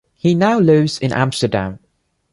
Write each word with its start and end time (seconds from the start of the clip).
He 0.15 0.33
now 0.33 0.57
lives 0.57 0.97
in 0.97 1.13
Amsterdam. 1.13 1.77